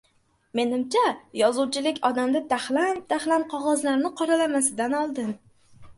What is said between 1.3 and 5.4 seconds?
yozuvchilik odamda taxlam-taxlam qogʻozlarini qoralamasidan oldin.